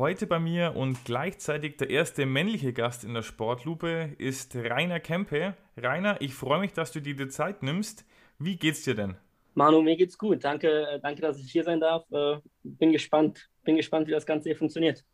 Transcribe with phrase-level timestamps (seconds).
[0.00, 5.52] Heute bei mir und gleichzeitig der erste männliche Gast in der Sportlupe ist Rainer Kempe.
[5.76, 8.06] Rainer, ich freue mich, dass du dir die Zeit nimmst.
[8.38, 9.18] Wie geht's dir denn?
[9.52, 10.42] Manu, mir geht's gut.
[10.42, 12.10] Danke, äh, danke, dass ich hier sein darf.
[12.12, 15.04] Äh, bin gespannt, bin gespannt, wie das Ganze hier funktioniert.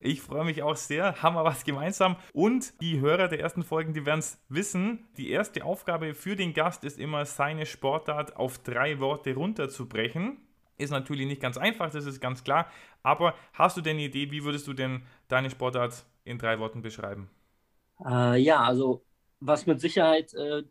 [0.00, 2.16] Ich freue mich auch sehr, haben wir was gemeinsam.
[2.34, 5.06] Und die Hörer der ersten Folgen, die werden es wissen.
[5.16, 10.45] Die erste Aufgabe für den Gast ist immer, seine Sportart auf drei Worte runterzubrechen.
[10.78, 12.70] Ist natürlich nicht ganz einfach, das ist ganz klar.
[13.02, 16.82] Aber hast du denn eine Idee, wie würdest du denn deine Sportart in drei Worten
[16.82, 17.30] beschreiben?
[18.04, 19.02] Äh, ja, also
[19.40, 20.62] was mit Sicherheit äh,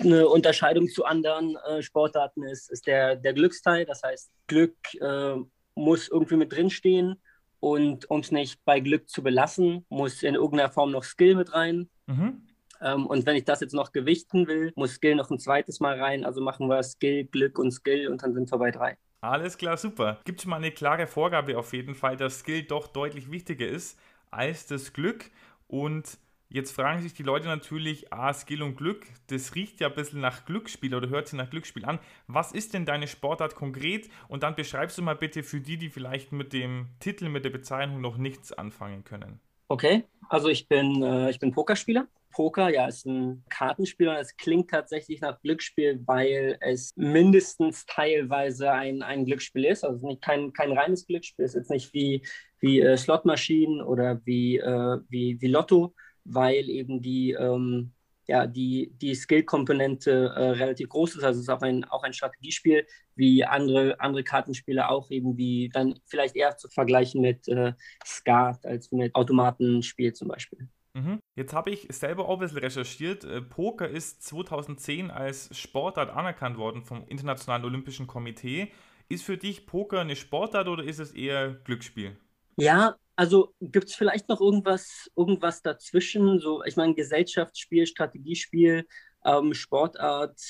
[0.00, 3.84] eine Unterscheidung zu anderen äh, Sportarten ist, ist der, der Glücksteil.
[3.84, 5.36] Das heißt, Glück äh,
[5.74, 7.20] muss irgendwie mit drinstehen.
[7.60, 11.54] Und um es nicht bei Glück zu belassen, muss in irgendeiner Form noch Skill mit
[11.54, 11.88] rein.
[12.06, 12.46] Mhm.
[12.82, 15.98] Ähm, und wenn ich das jetzt noch gewichten will, muss Skill noch ein zweites Mal
[15.98, 16.24] rein.
[16.24, 18.98] Also machen wir Skill, Glück und Skill und dann sind wir bei drei.
[19.24, 20.20] Alles klar, super.
[20.26, 23.98] Gibt es mal eine klare Vorgabe auf jeden Fall, dass Skill doch deutlich wichtiger ist
[24.30, 25.30] als das Glück.
[25.66, 26.18] Und
[26.50, 30.20] jetzt fragen sich die Leute natürlich, ah, Skill und Glück, das riecht ja ein bisschen
[30.20, 32.00] nach Glücksspiel oder hört sich nach Glücksspiel an.
[32.26, 34.10] Was ist denn deine Sportart konkret?
[34.28, 37.50] Und dann beschreibst du mal bitte für die, die vielleicht mit dem Titel, mit der
[37.50, 39.40] Bezeichnung noch nichts anfangen können.
[39.68, 42.06] Okay, also ich bin, äh, ich bin Pokerspieler.
[42.34, 48.70] Poker, ja, ist ein Kartenspiel und es klingt tatsächlich nach Glücksspiel, weil es mindestens teilweise
[48.72, 49.84] ein, ein Glücksspiel ist.
[49.84, 52.26] Also nicht kein, kein reines Glücksspiel, es ist jetzt nicht wie,
[52.60, 57.92] wie äh, Slotmaschinen oder wie, äh, wie, wie Lotto, weil eben die, ähm,
[58.26, 61.24] ja, die, die Skill-Komponente äh, relativ groß ist.
[61.24, 65.68] Also es ist auch ein, auch ein Strategiespiel, wie andere, andere Kartenspiele auch eben wie
[65.72, 67.74] dann vielleicht eher zu vergleichen mit äh,
[68.04, 70.68] Skat als mit Automatenspiel zum Beispiel.
[70.94, 71.18] Mhm.
[71.34, 73.24] Jetzt habe ich selber auch ein bisschen recherchiert.
[73.24, 78.72] Äh, Poker ist 2010 als Sportart anerkannt worden vom Internationalen Olympischen Komitee.
[79.08, 82.16] Ist für dich Poker eine Sportart oder ist es eher Glücksspiel?
[82.56, 86.38] Ja, also gibt es vielleicht noch irgendwas, irgendwas dazwischen?
[86.38, 88.86] So, ich meine, Gesellschaftsspiel, Strategiespiel,
[89.24, 90.40] ähm, Sportart.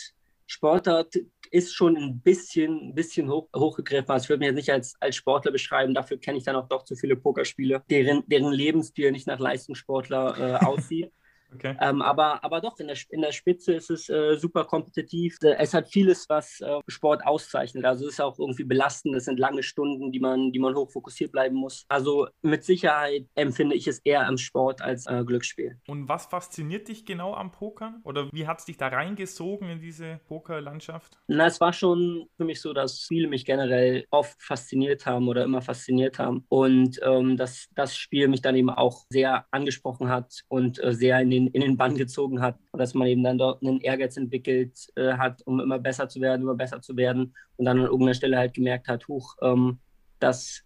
[0.47, 1.15] Sportart
[1.54, 4.10] ist schon ein bisschen, ein bisschen hoch, hochgegriffen.
[4.10, 5.94] Also ich würde mich jetzt nicht als, als Sportler beschreiben.
[5.94, 10.60] Dafür kenne ich dann auch doch zu viele Pokerspiele, deren, deren Lebensstil nicht nach Leistungssportler
[10.60, 11.12] äh, aussieht.
[11.55, 11.77] Okay.
[11.81, 15.38] Ähm, aber, aber doch, in der, in der Spitze ist es äh, super kompetitiv.
[15.43, 17.84] Äh, es hat vieles, was äh, Sport auszeichnet.
[17.84, 19.15] Also es ist auch irgendwie belastend.
[19.15, 21.84] Es sind lange Stunden, die man, die man hoch fokussiert bleiben muss.
[21.88, 25.78] Also mit Sicherheit empfinde ich es eher am Sport als äh, Glücksspiel.
[25.87, 28.00] Und was fasziniert dich genau am Pokern?
[28.05, 31.19] Oder wie hat es dich da reingesogen in diese Pokerlandschaft?
[31.28, 35.44] Na, es war schon für mich so, dass viele mich generell oft fasziniert haben oder
[35.44, 36.44] immer fasziniert haben.
[36.49, 41.21] Und ähm, dass das Spiel mich dann eben auch sehr angesprochen hat und äh, sehr
[41.21, 44.17] in den in, den Bann gezogen hat und dass man eben dann dort einen Ehrgeiz
[44.17, 47.84] entwickelt äh, hat, um immer besser zu werden, immer besser zu werden und dann an
[47.84, 49.78] irgendeiner Stelle halt gemerkt hat, huch, ähm,
[50.21, 50.65] das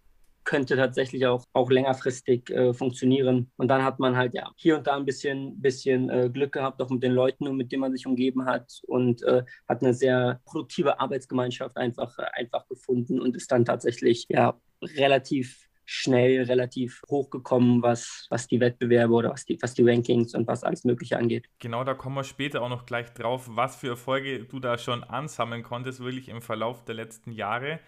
[0.49, 3.51] könnte tatsächlich auch, auch längerfristig äh, funktionieren.
[3.57, 6.81] Und dann hat man halt ja hier und da ein bisschen, bisschen äh, Glück gehabt,
[6.81, 10.41] auch mit den Leuten, mit denen man sich umgeben hat und äh, hat eine sehr
[10.45, 17.81] produktive Arbeitsgemeinschaft einfach, äh, einfach gefunden und ist dann tatsächlich ja relativ schnell relativ hochgekommen,
[17.81, 21.49] was, was die Wettbewerbe oder was die, was die Rankings und was alles Mögliche angeht.
[21.57, 25.03] Genau, da kommen wir später auch noch gleich drauf, was für Erfolge du da schon
[25.03, 27.79] ansammeln konntest, wirklich im Verlauf der letzten Jahre.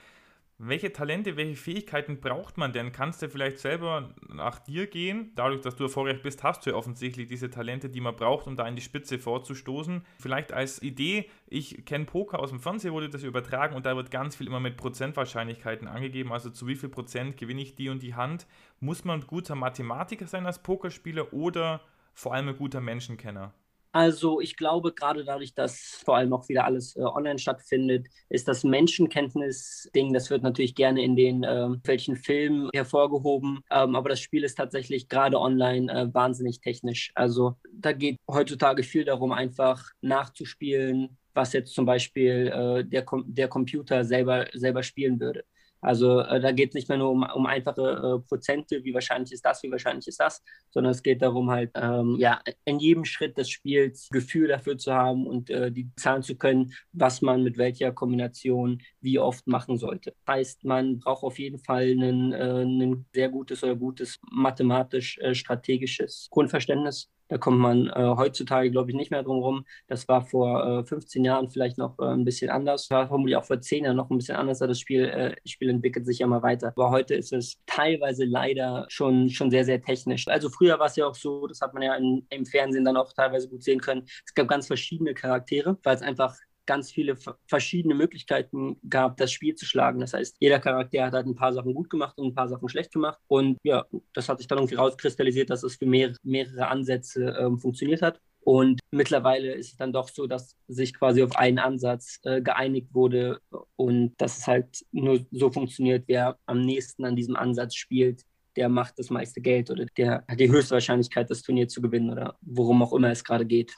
[0.63, 2.91] Welche Talente, welche Fähigkeiten braucht man denn?
[2.91, 5.31] Kannst du vielleicht selber nach dir gehen?
[5.33, 8.55] Dadurch, dass du erfolgreich bist, hast du ja offensichtlich diese Talente, die man braucht, um
[8.55, 10.05] da in die Spitze vorzustoßen.
[10.19, 14.11] Vielleicht als Idee, ich kenne Poker aus dem Fernsehen, wurde das übertragen und da wird
[14.11, 16.31] ganz viel immer mit Prozentwahrscheinlichkeiten angegeben.
[16.31, 18.45] Also zu wie viel Prozent gewinne ich die und die Hand?
[18.79, 21.81] Muss man ein guter Mathematiker sein als Pokerspieler oder
[22.13, 23.51] vor allem ein guter Menschenkenner?
[23.94, 28.47] Also ich glaube, gerade dadurch, dass vor allem auch wieder alles äh, online stattfindet, ist
[28.47, 33.59] das Menschenkenntnis-Ding, das wird natürlich gerne in den äh, welchen Filmen hervorgehoben.
[33.70, 37.11] Ähm, aber das Spiel ist tatsächlich gerade online äh, wahnsinnig technisch.
[37.16, 43.26] Also da geht heutzutage viel darum, einfach nachzuspielen, was jetzt zum Beispiel äh, der, Com
[43.28, 45.43] der Computer selber, selber spielen würde.
[45.81, 49.31] Also äh, da geht es nicht mehr nur um, um einfache äh, Prozente, wie wahrscheinlich
[49.31, 53.03] ist das, wie wahrscheinlich ist das, sondern es geht darum, halt ähm, ja, in jedem
[53.03, 57.43] Schritt des Spiels Gefühl dafür zu haben und äh, die zahlen zu können, was man
[57.43, 60.13] mit welcher Kombination wie oft machen sollte.
[60.28, 67.09] Heißt, man braucht auf jeden Fall ein, äh, sehr gutes oder gutes mathematisch-strategisches äh, Grundverständnis
[67.31, 69.66] Da kommt man äh, heutzutage, glaube ich, nicht mehr drum rum.
[69.87, 72.89] Das war vor äh, 15 Jahren vielleicht noch äh, ein bisschen anders.
[72.89, 74.59] War vermutlich auch vor 10 Jahren noch ein bisschen anders.
[74.59, 76.73] Das Spiel, äh, Spiel entwickelt sich ja mal weiter.
[76.75, 80.28] Aber heute ist es teilweise leider schon, schon sehr, sehr technisch.
[80.28, 82.97] Also früher war es ja auch so, das hat man ja in, im Fernsehen dann
[82.97, 84.03] auch teilweise gut sehen können.
[84.25, 86.35] Es gab ganz verschiedene Charaktere, weil es einfach
[86.66, 87.17] ganz viele
[87.47, 89.99] verschiedene Möglichkeiten gab, das Spiel zu schlagen.
[89.99, 92.69] Das heißt, jeder Charakter hat halt ein paar Sachen gut gemacht und ein paar Sachen
[92.69, 93.19] schlecht gemacht.
[93.28, 97.59] Und ja, das hat sich dann irgendwie rauskristallisiert, dass es für mehr, mehrere Ansätze ähm,
[97.59, 98.19] funktioniert hat.
[98.43, 102.93] Und mittlerweile ist es dann doch so, dass sich quasi auf einen Ansatz äh, geeinigt
[102.93, 103.40] wurde
[103.75, 108.23] und dass es halt nur so funktioniert, wer am nächsten an diesem Ansatz spielt,
[108.55, 112.09] der macht das meiste Geld oder der hat die höchste Wahrscheinlichkeit, das Turnier zu gewinnen
[112.09, 113.73] oder worum auch immer es gerade geht.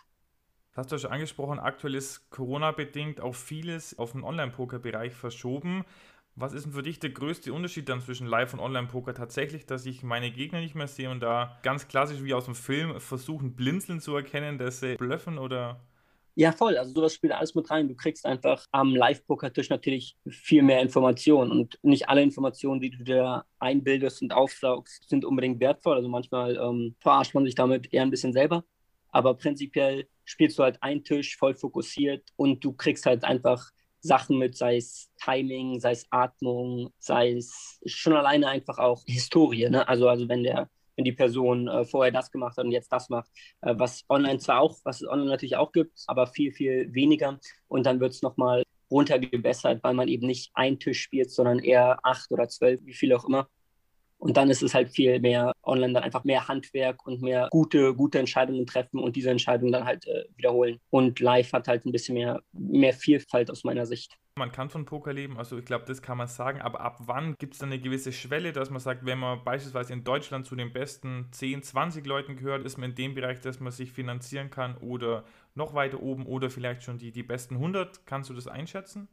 [0.75, 5.85] Hast du schon angesprochen, aktuell ist Corona-bedingt auch vieles auf den Online-Poker-Bereich verschoben.
[6.35, 9.13] Was ist denn für dich der größte Unterschied dann zwischen Live- und Online-Poker?
[9.13, 12.55] Tatsächlich, dass ich meine Gegner nicht mehr sehe und da ganz klassisch wie aus dem
[12.55, 15.79] Film versuchen, blinzeln zu erkennen, dass sie blöffen oder
[16.35, 16.77] ja, voll.
[16.77, 17.87] Also sowas spielt alles mit rein.
[17.87, 23.03] Du kriegst einfach am Live-Poker-Tisch natürlich viel mehr Informationen und nicht alle Informationen, die du
[23.03, 25.97] da einbildest und aufsaugst, sind unbedingt wertvoll.
[25.97, 28.63] Also manchmal ähm, verarscht man sich damit eher ein bisschen selber.
[29.13, 33.71] Aber prinzipiell spielst du halt einen Tisch voll fokussiert und du kriegst halt einfach
[34.01, 39.69] Sachen mit, sei es Timing, sei es Atmung, sei es schon alleine einfach auch Historie.
[39.69, 39.87] Ne?
[39.87, 43.09] Also, also wenn der, wenn die Person äh, vorher das gemacht hat und jetzt das
[43.09, 43.29] macht,
[43.61, 47.39] äh, was online zwar auch, was es online natürlich auch gibt, aber viel, viel weniger.
[47.67, 51.99] Und dann wird es nochmal runtergebessert, weil man eben nicht einen Tisch spielt, sondern eher
[52.03, 53.47] acht oder zwölf, wie viel auch immer.
[54.23, 57.93] Und dann ist es halt viel mehr online, dann einfach mehr Handwerk und mehr gute,
[57.93, 60.79] gute Entscheidungen treffen und diese Entscheidungen dann halt äh, wiederholen.
[60.89, 64.17] Und live hat halt ein bisschen mehr, mehr Vielfalt aus meiner Sicht.
[64.37, 67.35] Man kann von Poker leben, also ich glaube, das kann man sagen, aber ab wann
[67.37, 70.55] gibt es dann eine gewisse Schwelle, dass man sagt, wenn man beispielsweise in Deutschland zu
[70.55, 74.49] den besten 10, 20 Leuten gehört, ist man in dem Bereich, dass man sich finanzieren
[74.49, 78.05] kann oder noch weiter oben oder vielleicht schon die, die besten 100.
[78.05, 79.09] Kannst du das einschätzen?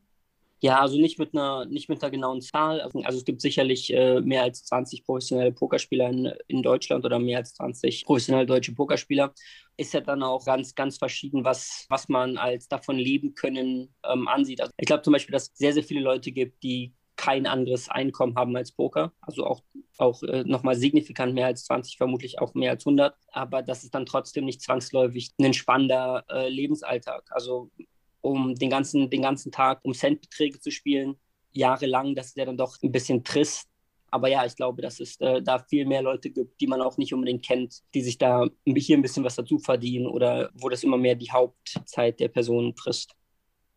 [0.63, 2.83] Ja, also nicht mit einer, nicht mit einer genauen Zahl.
[2.83, 7.19] Also, also es gibt sicherlich äh, mehr als 20 professionelle Pokerspieler in, in Deutschland oder
[7.19, 9.33] mehr als 20 professionelle deutsche Pokerspieler.
[9.79, 14.29] Ist ja dann auch ganz, ganz verschieden, was, was man als davon leben können ähm,
[14.29, 14.61] ansieht.
[14.61, 17.89] Also ich glaube zum Beispiel, dass es sehr, sehr viele Leute gibt, die kein anderes
[17.89, 19.13] Einkommen haben als Poker.
[19.21, 19.63] Also auch,
[19.99, 23.15] auch äh, nochmal signifikant mehr als 20, vermutlich auch mehr als 100.
[23.33, 27.25] Aber das ist dann trotzdem nicht zwangsläufig ein spannender äh, Lebensalltag.
[27.31, 27.71] Also
[28.21, 31.17] um den ganzen, den ganzen Tag um Centbeträge zu spielen,
[31.53, 33.67] jahrelang, das ist ja dann doch ein bisschen trist.
[34.13, 36.97] Aber ja, ich glaube, dass es äh, da viel mehr Leute gibt, die man auch
[36.97, 40.83] nicht unbedingt kennt, die sich da hier ein bisschen was dazu verdienen oder wo das
[40.83, 43.15] immer mehr die Hauptzeit der Person frisst.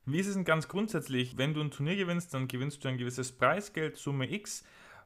[0.06, 2.98] Wie ist es denn ganz grundsätzlich, wenn du ein Turnier gewinnst, dann gewinnst du ein
[2.98, 4.64] gewisses Preisgeld, Summe X.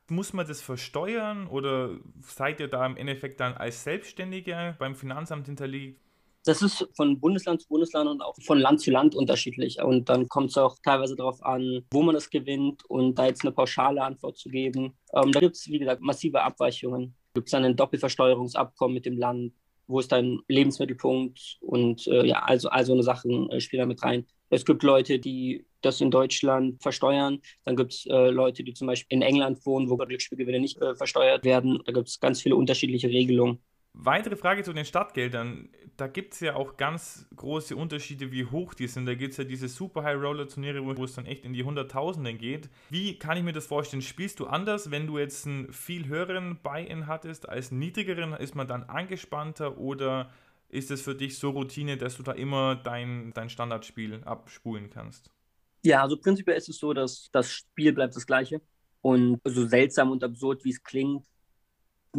[0.09, 5.47] Muss man das versteuern oder seid ihr da im Endeffekt dann als Selbstständiger beim Finanzamt
[5.47, 6.01] hinterlegt?
[6.47, 9.81] Das ist von Bundesland zu Bundesland und auch von Land zu Land unterschiedlich.
[9.81, 13.43] Und dann kommt es auch teilweise darauf an, wo man es gewinnt und da jetzt
[13.43, 14.93] eine pauschale Antwort zu geben.
[15.13, 17.13] Ähm, da gibt es, wie gesagt, massive Abweichungen.
[17.33, 19.51] Gibt es dann ein Doppelversteuerungsabkommen mit dem Land?
[19.87, 21.57] Wo ist dein Lebensmittelpunkt?
[21.59, 24.25] Und äh, ja, also, also eine Sachen äh, spielen da mit rein.
[24.49, 27.41] Es gibt Leute, die das in Deutschland versteuern.
[27.65, 30.95] Dann gibt es äh, Leute, die zum Beispiel in England wohnen, wo Glücksspielgewinne nicht äh,
[30.95, 31.79] versteuert werden.
[31.85, 33.59] Da gibt es ganz viele unterschiedliche Regelungen.
[33.99, 35.69] Weitere Frage zu den Stadtgeldern.
[35.97, 39.07] Da gibt es ja auch ganz große Unterschiede, wie hoch die sind.
[39.07, 41.63] Da gibt es ja diese Super High Roller Turniere, wo es dann echt in die
[41.63, 42.69] Hunderttausenden geht.
[42.91, 44.03] Wie kann ich mir das vorstellen?
[44.03, 48.33] Spielst du anders, wenn du jetzt einen viel höheren Buy-in hattest als einen niedrigeren?
[48.33, 50.29] Ist man dann angespannter oder
[50.69, 55.31] ist es für dich so Routine, dass du da immer dein, dein Standardspiel abspulen kannst?
[55.83, 58.61] Ja, also prinzipiell ist es so, dass das Spiel bleibt das gleiche.
[59.01, 61.25] Und so seltsam und absurd, wie es klingt,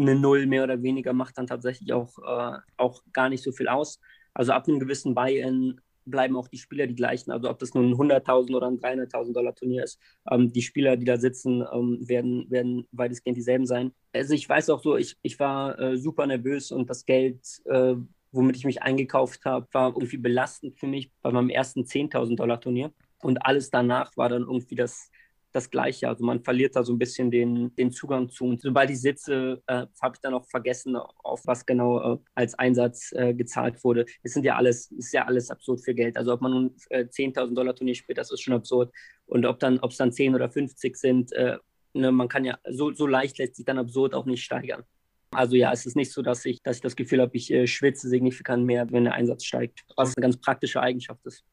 [0.00, 3.68] eine Null mehr oder weniger macht dann tatsächlich auch, äh, auch gar nicht so viel
[3.68, 4.00] aus.
[4.34, 7.30] Also ab einem gewissen Buy-in bleiben auch die Spieler die gleichen.
[7.30, 10.00] Also ob das nun ein 100.000 oder ein 300.000 Dollar Turnier ist,
[10.30, 13.92] ähm, die Spieler, die da sitzen, ähm, werden, werden weitestgehend dieselben sein.
[14.12, 17.94] Also ich weiß auch so, ich, ich war äh, super nervös und das Geld, äh,
[18.32, 22.60] womit ich mich eingekauft habe, war irgendwie belastend für mich bei meinem ersten 10.000 Dollar
[22.60, 22.92] Turnier.
[23.20, 25.10] Und alles danach war dann irgendwie das,
[25.58, 26.08] das Gleiche.
[26.08, 28.44] Also man verliert da so ein bisschen den, den Zugang zu.
[28.44, 32.54] Und sobald ich sitze, äh, habe ich dann auch vergessen, auf was genau äh, als
[32.54, 34.06] Einsatz äh, gezahlt wurde.
[34.22, 36.16] Es sind ja alles, ist ja alles absurd für Geld.
[36.16, 38.92] Also ob man nun äh, 10.000 Dollar Turnier spielt, das ist schon absurd.
[39.26, 41.58] Und ob dann, ob es dann 10 oder 50 sind, äh,
[41.92, 44.84] ne, man kann ja, so, so leicht lässt sich dann absurd auch nicht steigern.
[45.30, 47.66] Also ja, es ist nicht so, dass ich, dass ich das Gefühl habe, ich äh,
[47.66, 51.44] schwitze signifikant mehr, wenn der Einsatz steigt, was eine ganz praktische Eigenschaft ist.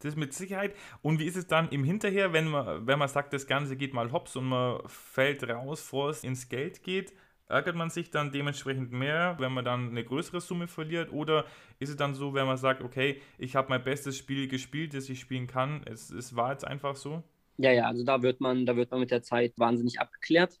[0.00, 0.74] Das mit Sicherheit.
[1.02, 3.94] Und wie ist es dann im Hinterher, wenn man, wenn man sagt, das Ganze geht
[3.94, 7.12] mal hops und man fällt raus, bevor es ins Geld geht?
[7.48, 11.12] ärgert man sich dann dementsprechend mehr, wenn man dann eine größere Summe verliert?
[11.12, 11.46] Oder
[11.78, 15.08] ist es dann so, wenn man sagt, okay, ich habe mein bestes Spiel gespielt, das
[15.08, 17.22] ich spielen kann, es, es war jetzt einfach so?
[17.56, 20.60] Ja, ja, also da wird man, da wird man mit der Zeit wahnsinnig abgeklärt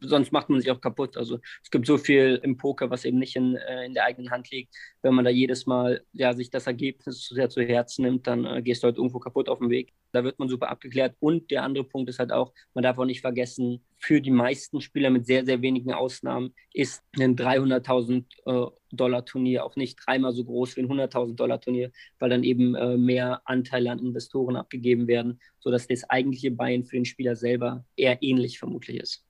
[0.00, 1.16] sonst macht man sich auch kaputt.
[1.16, 4.30] Also es gibt so viel im Poker, was eben nicht in, äh, in der eigenen
[4.30, 4.74] Hand liegt.
[5.02, 8.44] Wenn man da jedes Mal ja, sich das Ergebnis zu sehr zu Herzen nimmt, dann
[8.44, 9.92] äh, gehst du halt irgendwo kaputt auf dem Weg.
[10.12, 11.16] Da wird man super abgeklärt.
[11.20, 14.80] Und der andere Punkt ist halt auch, man darf auch nicht vergessen, für die meisten
[14.80, 20.32] Spieler mit sehr, sehr wenigen Ausnahmen ist ein 300.000 äh, Dollar Turnier auch nicht dreimal
[20.32, 24.56] so groß wie ein 100.000 Dollar Turnier, weil dann eben äh, mehr Anteile an Investoren
[24.56, 29.24] abgegeben werden, sodass das eigentliche Bein für den Spieler selber eher ähnlich vermutlich ist.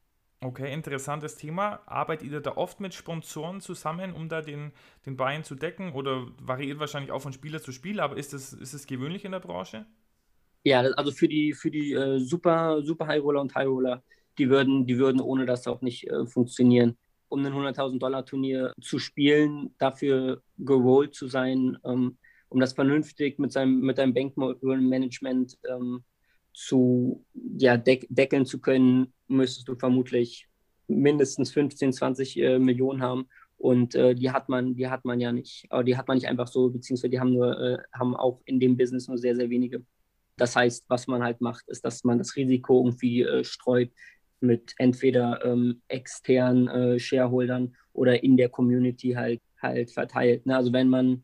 [0.44, 1.82] Okay, interessantes Thema.
[1.87, 4.72] Arbeitet ihr da oft mit Sponsoren zusammen, um da den,
[5.06, 5.92] den Buy-in zu decken?
[5.92, 9.30] Oder variiert wahrscheinlich auch von Spieler zu Spieler, aber ist das, ist das gewöhnlich in
[9.30, 9.87] der Branche?
[10.64, 14.02] Ja, also für die, für die äh, Super, Super High Roller und High Roller,
[14.37, 16.99] die würden, die würden ohne das auch nicht äh, funktionieren.
[17.28, 22.18] Um ein 100.000 Dollar Turnier zu spielen, dafür gerollt zu sein, ähm,
[22.49, 26.02] um das vernünftig mit seinem, mit deinem Bankmanagement ähm,
[26.52, 27.25] zu
[27.58, 30.48] ja, deck, deckeln zu können, müsstest du vermutlich
[30.88, 33.28] mindestens 15, 20 äh, Millionen haben.
[33.56, 35.66] Und äh, die hat man, die hat man ja nicht.
[35.70, 38.58] Aber die hat man nicht einfach so, beziehungsweise die haben nur, äh, haben auch in
[38.58, 39.84] dem Business nur sehr, sehr wenige.
[40.36, 43.90] Das heißt, was man halt macht, ist, dass man das Risiko irgendwie äh, streut
[44.40, 50.44] mit entweder ähm, externen äh, Shareholdern oder in der Community halt halt verteilt.
[50.46, 50.56] Ne?
[50.56, 51.22] Also wenn man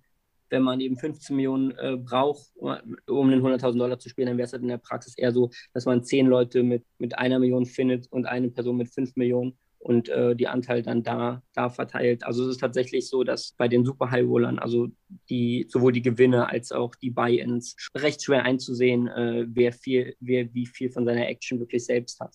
[0.50, 4.46] wenn man eben 15 Millionen äh, braucht, um den 100.000 Dollar zu spielen, dann wäre
[4.46, 7.66] es halt in der Praxis eher so, dass man zehn Leute mit, mit einer Million
[7.66, 12.24] findet und eine Person mit fünf Millionen und äh, die Anteile dann da, da verteilt.
[12.24, 14.88] Also es ist tatsächlich so, dass bei den Super High Rollern, also
[15.30, 20.52] die, sowohl die Gewinne als auch die Buy-ins, recht schwer einzusehen, äh, wer, viel, wer
[20.52, 22.34] wie viel von seiner Action wirklich selbst hat.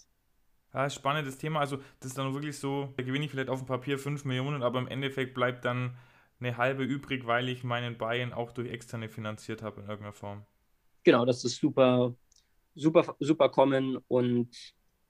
[0.73, 1.59] Ja, spannendes Thema.
[1.59, 4.63] Also das ist dann wirklich so, da gewinne ich vielleicht auf dem Papier 5 Millionen,
[4.63, 5.95] aber im Endeffekt bleibt dann
[6.39, 10.45] eine halbe übrig, weil ich meinen Buy-in auch durch externe finanziert habe in irgendeiner Form.
[11.03, 12.15] Genau, das ist super,
[12.75, 14.49] super, super kommen und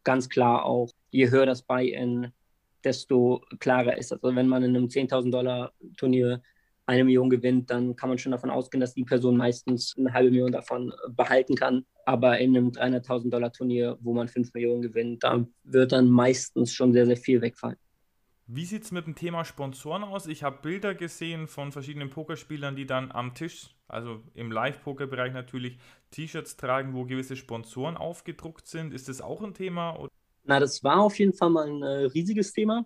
[0.03, 2.32] ganz klar auch, je höher das Buy-in,
[2.84, 4.24] desto klarer ist das.
[4.24, 6.42] Also wenn man in einem 10.000 Dollar Turnier
[6.86, 10.32] eine Million gewinnt, dann kann man schon davon ausgehen, dass die Person meistens eine halbe
[10.32, 11.86] Million davon behalten kann.
[12.06, 16.74] Aber in einem 300.000 Dollar Turnier, wo man 5 Millionen gewinnt, da wird dann meistens
[16.74, 17.77] schon sehr, sehr viel wegfallen.
[18.46, 20.28] Wie sieht es mit dem Thema Sponsoren aus?
[20.28, 25.78] Ich habe Bilder gesehen von verschiedenen Pokerspielern, die dann am Tisch, also im Live-Poker-Bereich natürlich,
[26.12, 28.94] T-Shirts tragen, wo gewisse Sponsoren aufgedruckt sind.
[28.94, 30.10] Ist das auch ein Thema?
[30.44, 32.86] Na, das war auf jeden Fall mal ein äh, riesiges Thema.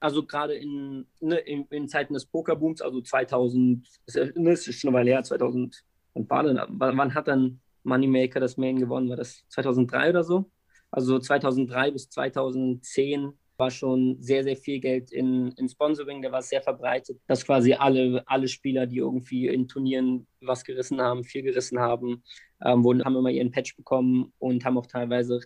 [0.00, 4.98] Also gerade in, ne, in, in, Zeiten des Pokerbooms, also 2000, das ist schon eine
[4.98, 9.08] Weile her, 2000, wann, war denn, wann hat dann Moneymaker das Main gewonnen?
[9.08, 10.50] War das 2003 oder so?
[10.90, 16.42] Also 2003 bis 2010 war schon sehr, sehr viel Geld in, in Sponsoring, der war
[16.42, 21.42] sehr verbreitet, dass quasi alle, alle Spieler, die irgendwie in Turnieren was gerissen haben, viel
[21.42, 22.24] gerissen haben,
[22.64, 25.40] ähm, wurden, haben immer ihren Patch bekommen und haben auch teilweise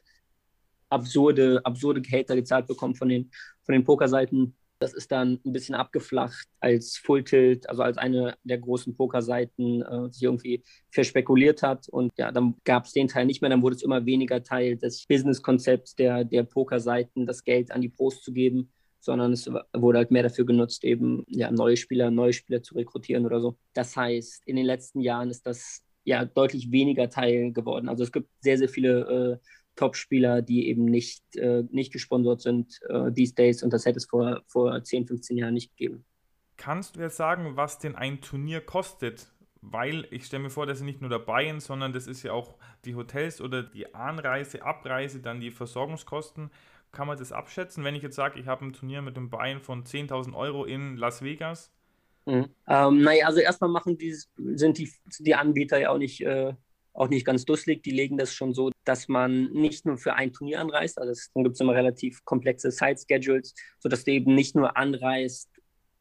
[0.88, 3.30] absurde, absurde Gehälter gezahlt bekommen von den,
[3.64, 4.56] von den Pokerseiten.
[4.78, 9.82] Das ist dann ein bisschen abgeflacht als Full Tilt, also als eine der großen Pokerseiten
[9.82, 11.88] äh, sich irgendwie verspekuliert hat.
[11.88, 14.76] Und ja, dann gab es den Teil nicht mehr, dann wurde es immer weniger Teil
[14.76, 19.98] des Business-Konzepts der, der Pokerseiten, das Geld an die Pros zu geben, sondern es wurde
[19.98, 23.56] halt mehr dafür genutzt, eben ja, neue Spieler, neue Spieler zu rekrutieren oder so.
[23.74, 27.88] Das heißt, in den letzten Jahren ist das ja deutlich weniger Teil geworden.
[27.88, 32.80] Also es gibt sehr, sehr viele äh, Top-Spieler, die eben nicht, äh, nicht gesponsert sind
[32.88, 36.04] äh, these days und das hätte es vor, vor 10, 15 Jahren nicht gegeben.
[36.56, 39.30] Kannst du jetzt sagen, was denn ein Turnier kostet?
[39.60, 42.32] Weil ich stelle mir vor, das ist nicht nur der Buy-in, sondern das ist ja
[42.32, 46.50] auch die Hotels oder die Anreise, Abreise, dann die Versorgungskosten.
[46.92, 47.82] Kann man das abschätzen?
[47.82, 50.96] Wenn ich jetzt sage, ich habe ein Turnier mit einem Buy-in von 10.000 Euro in
[50.96, 51.72] Las Vegas,
[52.26, 52.48] Mhm.
[52.66, 54.14] Ähm, naja, also erstmal machen die,
[54.54, 56.54] sind die, die Anbieter ja auch nicht äh,
[56.94, 57.82] auch nicht ganz dusselig.
[57.82, 61.30] Die legen das schon so, dass man nicht nur für ein Turnier anreist, also es,
[61.34, 65.50] dann gibt es immer relativ komplexe Side-Schedules, sodass du eben nicht nur anreist,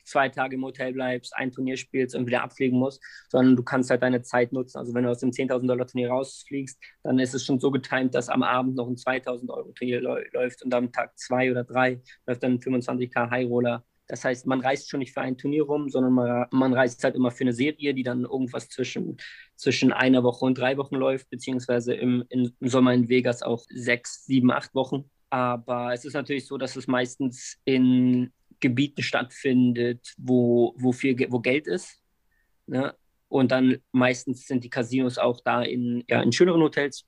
[0.06, 3.90] zwei Tage im Hotel bleibst, ein Turnier spielst und wieder abfliegen musst, sondern du kannst
[3.90, 4.78] halt deine Zeit nutzen.
[4.78, 8.14] Also wenn du aus dem 10.000 Dollar Turnier rausfliegst, dann ist es schon so getimt,
[8.14, 12.02] dass am Abend noch ein 2.000 Euro Turnier läuft und am Tag zwei oder drei
[12.28, 15.64] läuft dann ein 25k High Roller das heißt, man reist schon nicht für ein Turnier
[15.64, 19.18] rum, sondern man, man reist halt immer für eine Serie, die dann irgendwas zwischen,
[19.56, 24.24] zwischen einer Woche und drei Wochen läuft, beziehungsweise im, im Sommer in Vegas auch sechs,
[24.26, 25.10] sieben, acht Wochen.
[25.32, 31.40] Aber es ist natürlich so, dass es meistens in Gebieten stattfindet, wo, wo, viel, wo
[31.40, 32.00] Geld ist.
[32.68, 32.94] Ne?
[33.30, 37.08] Und dann meistens sind die Casinos auch da in, ja, in schöneren Hotels.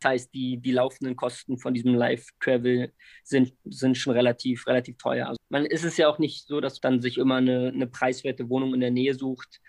[0.00, 5.28] Das heißt, die, die laufenden Kosten von diesem Live-Travel sind, sind schon relativ, relativ teuer.
[5.28, 8.48] Also man ist es ja auch nicht so, dass dann sich immer eine, eine preiswerte
[8.48, 9.60] Wohnung in der Nähe sucht,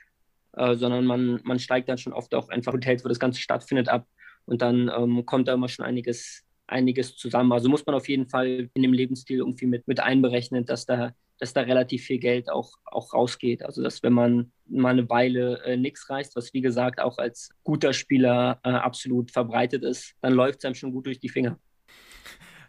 [0.54, 3.90] äh, sondern man, man steigt dann schon oft auch einfach Hotels, wo das Ganze stattfindet,
[3.90, 4.08] ab.
[4.46, 7.52] Und dann ähm, kommt da immer schon einiges, einiges zusammen.
[7.52, 11.14] Also muss man auf jeden Fall in dem Lebensstil irgendwie mit, mit einberechnen, dass da
[11.40, 13.64] dass da relativ viel Geld auch, auch rausgeht.
[13.64, 17.50] Also dass wenn man mal eine Weile äh, nichts reißt, was wie gesagt auch als
[17.64, 21.60] guter Spieler äh, absolut verbreitet ist, dann läuft es einem schon gut durch die Finger.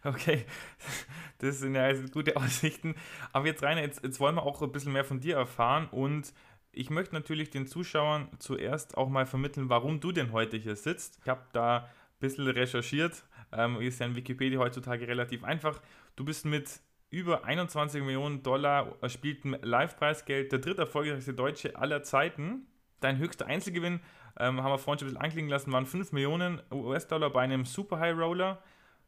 [0.05, 0.45] Okay,
[1.39, 2.95] das sind ja also gute Aussichten.
[3.33, 6.33] Aber jetzt Rainer, jetzt, jetzt wollen wir auch ein bisschen mehr von dir erfahren und
[6.73, 11.19] ich möchte natürlich den Zuschauern zuerst auch mal vermitteln, warum du denn heute hier sitzt.
[11.23, 11.85] Ich habe da ein
[12.21, 13.25] bisschen recherchiert.
[13.51, 15.81] Ähm, ist ja in Wikipedia heutzutage relativ einfach.
[16.17, 16.81] Du bist mit
[17.17, 22.67] über 21 Millionen Dollar erspieltem Live-Preisgeld, der dritte erfolgreichste Deutsche aller Zeiten.
[23.01, 24.01] Dein höchster Einzelgewinn,
[24.39, 27.65] ähm, haben wir vorhin schon ein bisschen anklingen lassen, waren 5 Millionen US-Dollar bei einem
[27.65, 28.63] Super High Roller.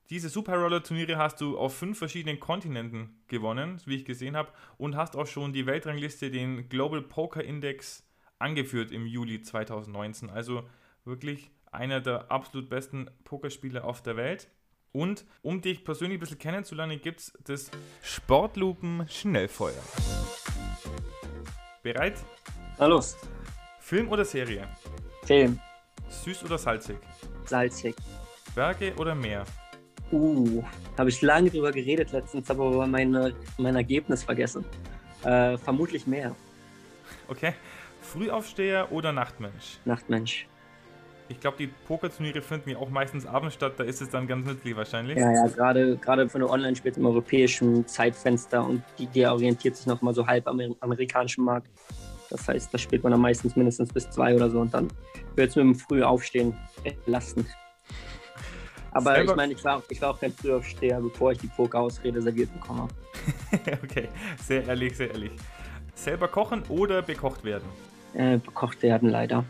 [0.08, 4.36] Diese Super High Roller Turniere hast du auf fünf verschiedenen Kontinenten gewonnen, wie ich gesehen
[4.36, 10.30] habe, und hast auch schon die Weltrangliste, den Global Poker Index, angeführt im Juli 2019.
[10.30, 10.66] Also
[11.04, 14.48] wirklich einer der absolut besten Pokerspieler auf der Welt.
[14.92, 17.70] Und um dich persönlich ein bisschen kennenzulernen, gibt es das
[18.02, 19.82] Sportlupen Schnellfeuer.
[21.82, 22.14] Bereit?
[22.78, 23.16] Na los.
[23.80, 24.68] Film oder Serie?
[25.24, 25.60] Film.
[26.08, 26.98] Süß oder salzig?
[27.44, 27.94] Salzig.
[28.54, 29.44] Berge oder Meer?
[30.10, 30.64] Uh,
[30.96, 34.64] habe ich lange drüber geredet letztens, habe aber mein, mein Ergebnis vergessen.
[35.22, 36.34] Äh, vermutlich mehr.
[37.28, 37.52] Okay.
[38.00, 39.78] Frühaufsteher oder Nachtmensch?
[39.84, 40.46] Nachtmensch.
[41.30, 44.46] Ich glaube, die Pokerturniere finden ja auch meistens abends statt, da ist es dann ganz
[44.46, 45.18] nützlich wahrscheinlich.
[45.18, 49.86] Ja, ja, gerade, gerade für eine Online-Spiel im europäischen Zeitfenster und die, der orientiert sich
[49.86, 51.68] nochmal so halb am amerikanischen Markt.
[52.30, 54.88] Das heißt, da spielt man dann meistens mindestens bis zwei oder so und dann
[55.36, 56.54] wird es mit dem Frühaufstehen
[57.04, 57.46] belastend.
[58.92, 62.22] Aber Selber ich meine, ich war, ich war auch kein Frühaufsteher, bevor ich die Poker-Ausrede
[62.22, 62.88] serviert bekomme.
[63.84, 64.08] okay,
[64.42, 65.32] sehr ehrlich, sehr ehrlich.
[65.94, 67.68] Selber kochen oder bekocht werden?
[68.14, 69.44] Äh, bekocht werden, leider.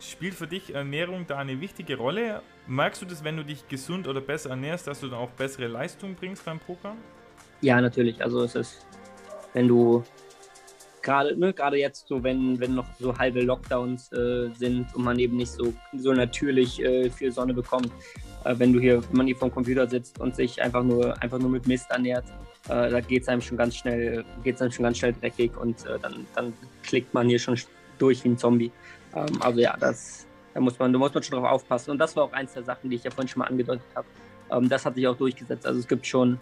[0.00, 2.42] Spielt für dich Ernährung da eine wichtige Rolle?
[2.66, 5.66] Merkst du das, wenn du dich gesund oder besser ernährst, dass du dann auch bessere
[5.66, 6.94] Leistung bringst beim Poker?
[7.60, 8.22] Ja, natürlich.
[8.22, 8.86] Also es ist,
[9.54, 10.04] wenn du
[11.02, 15.18] gerade ne, gerade jetzt so, wenn, wenn noch so halbe Lockdowns äh, sind und man
[15.18, 17.90] eben nicht so, so natürlich äh, viel Sonne bekommt,
[18.44, 21.38] äh, wenn du hier, wenn man hier vom Computer sitzt und sich einfach nur, einfach
[21.38, 22.26] nur mit Mist ernährt,
[22.68, 25.84] äh, da geht es einem schon ganz schnell, geht einem schon ganz schnell dreckig und
[25.86, 27.58] äh, dann, dann klickt man hier schon
[27.98, 28.70] durch wie ein Zombie.
[29.14, 31.92] Ähm, also ja, das, da muss man, da muss man schon drauf aufpassen.
[31.92, 34.06] Und das war auch eins der Sachen, die ich ja vorhin schon mal angedeutet habe.
[34.50, 35.66] Ähm, das hat sich auch durchgesetzt.
[35.66, 36.38] Also es gibt schon,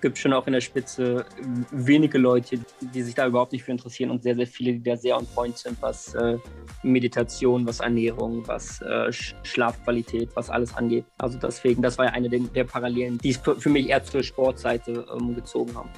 [0.00, 1.24] gibt schon auch in der Spitze
[1.70, 4.96] wenige Leute, die sich da überhaupt nicht für interessieren und sehr, sehr viele, die da
[4.96, 6.38] sehr on point sind, was äh,
[6.82, 11.04] Meditation, was Ernährung, was äh, Schlafqualität, was alles angeht.
[11.18, 14.22] Also deswegen, das war ja eine der, der Parallelen, die es für mich eher zur
[14.22, 15.90] Sportseite ähm, gezogen haben.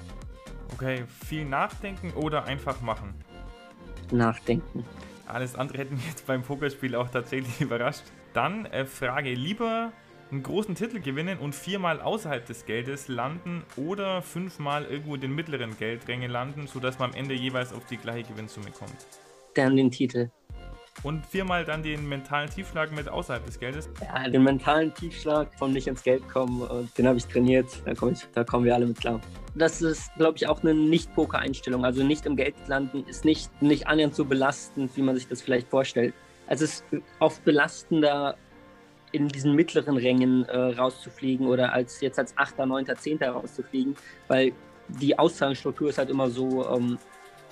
[0.74, 3.14] Okay, viel nachdenken oder einfach machen?
[4.10, 4.84] Nachdenken.
[5.26, 8.04] Alles andere hätten mich jetzt beim Pokerspiel auch tatsächlich überrascht.
[8.34, 9.92] Dann äh, Frage: Lieber
[10.30, 15.34] einen großen Titel gewinnen und viermal außerhalb des Geldes landen oder fünfmal irgendwo in den
[15.34, 19.06] mittleren Geldrängen landen, sodass man am Ende jeweils auf die gleiche Gewinnsumme kommt?
[19.54, 20.30] Dann den Titel.
[21.02, 23.90] Und viermal dann den mentalen Tiefschlag mit außerhalb des Geldes?
[24.00, 27.66] Ja, den mentalen Tiefschlag vom nicht ins Geld kommen, den habe ich trainiert.
[27.84, 29.20] Da, komm ich, da kommen wir alle mit klar.
[29.54, 31.84] Das ist, glaube ich, auch eine Nicht-Poker-Einstellung.
[31.84, 35.42] Also nicht im Geld landen ist nicht, nicht annähernd so belastend, wie man sich das
[35.42, 36.14] vielleicht vorstellt.
[36.46, 36.84] Es ist
[37.18, 38.36] oft belastender,
[39.12, 43.22] in diesen mittleren Rängen äh, rauszufliegen oder als jetzt als 8., 9., 10.
[43.22, 43.94] rauszufliegen,
[44.28, 44.52] weil
[44.88, 46.98] die Auszahlungsstruktur ist halt immer so, ähm,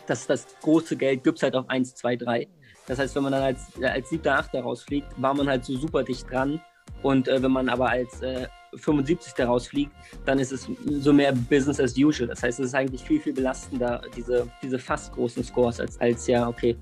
[0.06, 2.48] dass das große Geld gibt es halt auf 1, 2, 3.
[2.90, 4.56] Das heißt, wenn man dann als, äh, als 7., 8.
[4.56, 6.60] rausfliegt, war man halt so super dicht dran.
[7.04, 9.46] Und äh, wenn man aber als äh, 75.
[9.46, 9.92] rausfliegt,
[10.24, 12.26] dann ist es so mehr Business as usual.
[12.26, 16.26] Das heißt, es ist eigentlich viel, viel belastender, diese, diese fast großen Scores, als, als
[16.26, 16.76] ja, okay,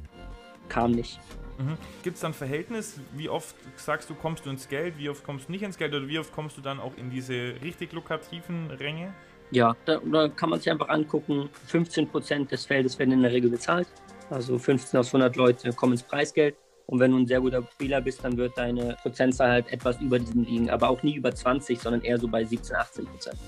[0.70, 1.20] kam nicht.
[1.58, 1.76] Mhm.
[2.02, 2.98] Gibt es dann Verhältnis?
[3.12, 4.96] Wie oft sagst du, kommst du ins Geld?
[4.96, 5.94] Wie oft kommst du nicht ins Geld?
[5.94, 9.12] Oder wie oft kommst du dann auch in diese richtig lukrativen Ränge?
[9.50, 13.50] Ja, da, da kann man sich einfach angucken, 15% des Feldes werden in der Regel
[13.50, 13.88] bezahlt.
[14.30, 16.56] Also 15 aus 100 Leute kommen ins Preisgeld.
[16.86, 20.18] Und wenn du ein sehr guter Spieler bist, dann wird deine Prozentzahl halt etwas über
[20.18, 20.70] diesem liegen.
[20.70, 23.38] Aber auch nie über 20, sondern eher so bei 17, 18 Prozent.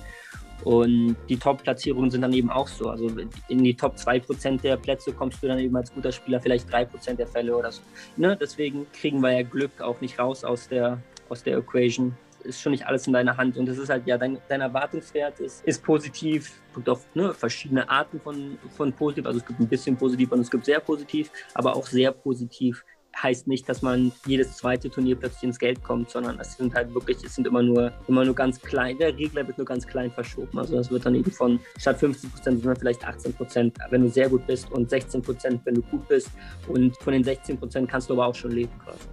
[0.65, 2.91] Und die Top-Platzierungen sind dann eben auch so.
[2.91, 3.09] Also
[3.49, 7.15] in die Top 2% der Plätze kommst du dann eben als guter Spieler vielleicht 3%
[7.15, 7.81] der Fälle oder so.
[8.17, 8.37] Ne?
[8.39, 12.15] Deswegen kriegen wir ja Glück auch nicht raus aus der, aus der Equation.
[12.45, 13.57] Ist schon nicht alles in deiner Hand.
[13.57, 16.61] Und das ist halt, ja, dein, dein Erwartungswert ist, ist positiv.
[16.75, 19.27] Gibt auch ne, verschiedene Arten von, von positiv.
[19.27, 22.85] Also es gibt ein bisschen positiv und es gibt sehr positiv, aber auch sehr positiv
[23.23, 26.93] heißt nicht, dass man jedes zweite Turnier plötzlich ins Geld kommt, sondern es sind halt
[26.95, 30.11] wirklich, es sind immer nur, immer nur ganz klein, der Regler wird nur ganz klein
[30.11, 30.59] verschoben.
[30.59, 34.09] Also das wird dann eben von statt 50 Prozent sind vielleicht 18 Prozent, wenn du
[34.09, 36.31] sehr gut bist und 16 Prozent, wenn du gut bist.
[36.69, 39.09] Und von den 16 Prozent kannst du aber auch schon leben quasi.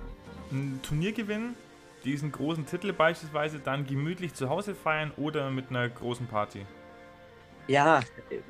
[0.51, 1.55] Ein Turniergewinn,
[2.07, 6.65] diesen großen Titel beispielsweise dann gemütlich zu Hause feiern oder mit einer großen Party?
[7.67, 7.99] Ja,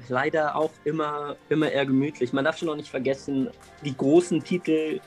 [0.09, 2.33] leider auch immer, immer eher gemütlich.
[2.33, 3.49] Man darf schon noch nicht vergessen,
[3.83, 4.99] die großen Titel,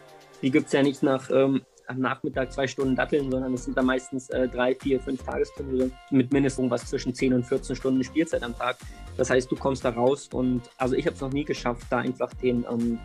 [0.43, 3.77] die gibt es ja nicht nach ähm, am Nachmittag zwei Stunden datteln, sondern es sind
[3.77, 8.03] da meistens äh, drei, vier, fünf Tagesturniere mit mindestens was zwischen 10 und 14 Stunden
[8.03, 8.77] Spielzeit am Tag.
[9.17, 11.99] Das heißt, du kommst da raus und also ich habe es noch nie geschafft, da
[11.99, 12.99] einfach den, ähm,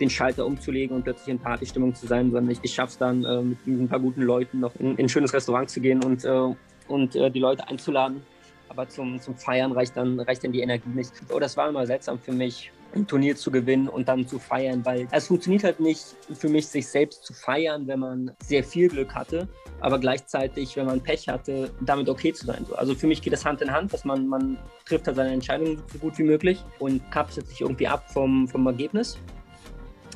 [0.00, 3.24] den Schalter umzulegen und plötzlich in Partystimmung zu sein, sondern ich, ich schaffe es dann
[3.24, 6.24] äh, mit ein paar guten Leuten noch in, in, ein schönes Restaurant zu gehen und,
[6.24, 6.54] äh,
[6.88, 8.22] und äh, die Leute einzuladen
[8.70, 11.10] aber zum, zum Feiern reicht dann, reicht dann die Energie nicht.
[11.28, 14.84] Oh, das war immer seltsam für mich, ein Turnier zu gewinnen und dann zu feiern,
[14.84, 18.88] weil es funktioniert halt nicht für mich, sich selbst zu feiern, wenn man sehr viel
[18.88, 19.48] Glück hatte,
[19.80, 22.64] aber gleichzeitig, wenn man Pech hatte, damit okay zu sein.
[22.76, 25.82] Also für mich geht das Hand in Hand, dass man, man trifft halt seine Entscheidungen
[25.92, 29.18] so gut wie möglich und kapselt sich irgendwie ab vom, vom Ergebnis.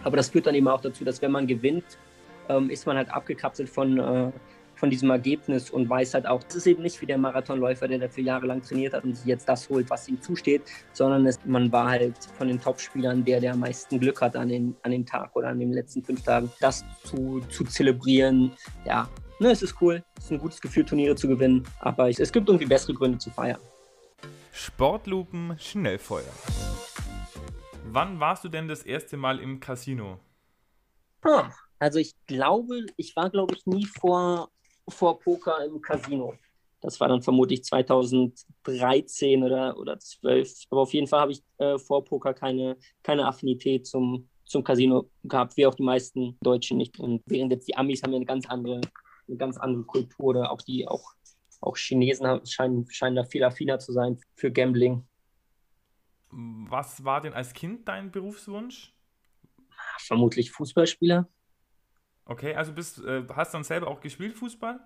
[0.04, 1.98] Aber das führt dann eben auch dazu, dass wenn man gewinnt,
[2.48, 4.30] ähm, ist man halt abgekapselt von, äh,
[4.74, 7.98] von diesem Ergebnis und weiß halt auch, es ist eben nicht wie der Marathonläufer, der
[7.98, 10.62] dafür jahrelang trainiert hat und sich jetzt das holt, was ihm zusteht,
[10.92, 14.48] sondern es, man war halt von den Topspielern der, der am meisten Glück hat an
[14.48, 16.50] den, an den Tag oder an den letzten fünf Tagen.
[16.60, 18.52] Das zu, zu zelebrieren,
[18.84, 22.32] ja, ne, es ist cool, es ist ein gutes Gefühl, Turniere zu gewinnen, aber es
[22.32, 23.60] gibt irgendwie bessere Gründe zu feiern.
[24.52, 26.32] Sportlupen Schnellfeuer.
[27.94, 30.18] Wann warst du denn das erste Mal im Casino?
[31.78, 34.50] Also ich glaube, ich war glaube ich nie vor
[34.88, 36.34] vor Poker im Casino.
[36.80, 40.64] Das war dann vermutlich 2013 oder, oder 12.
[40.70, 45.08] Aber auf jeden Fall habe ich äh, vor Poker keine, keine Affinität zum, zum Casino
[45.22, 46.98] gehabt, wie auch die meisten Deutschen nicht.
[46.98, 48.80] Und während jetzt die Amis haben ja eine ganz andere,
[49.28, 51.12] eine ganz andere Kultur oder auch die, auch,
[51.60, 55.06] auch Chinesen scheinen, scheinen da viel affiner zu sein für Gambling.
[56.36, 58.92] Was war denn als Kind dein Berufswunsch?
[59.98, 61.28] Vermutlich Fußballspieler.
[62.24, 64.80] Okay, also bist, äh, hast du dann selber auch gespielt, Fußball?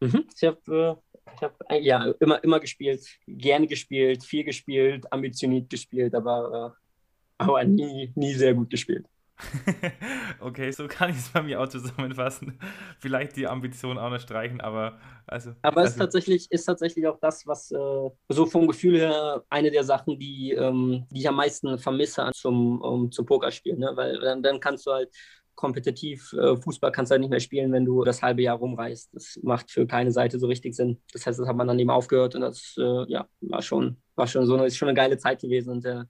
[0.00, 0.26] Mhm.
[0.34, 6.14] Ich habe äh, hab, äh, ja, immer, immer gespielt, gerne gespielt, viel gespielt, ambitioniert gespielt,
[6.14, 9.06] aber, äh, aber nie, nie sehr gut gespielt.
[10.40, 12.58] okay, so kann ich es bei mir auch zusammenfassen.
[12.98, 15.52] Vielleicht die Ambition auch noch streichen, aber also.
[15.62, 19.44] Aber es also, ist, tatsächlich, ist tatsächlich auch das, was äh, so vom Gefühl her
[19.48, 23.78] eine der Sachen, die, ähm, die ich am meisten vermisse zum, um, zum Pokerspielen.
[23.78, 23.92] Ne?
[23.94, 25.10] Weil dann, dann kannst du halt
[25.54, 29.12] kompetitiv äh, Fußball kannst du halt nicht mehr spielen, wenn du das halbe Jahr rumreist.
[29.12, 31.02] Das macht für keine Seite so richtig Sinn.
[31.12, 34.28] Das heißt, das hat man dann eben aufgehört und das äh, ja, war schon, war
[34.28, 36.04] schon so eine, ist schon eine geile Zeit gewesen und äh,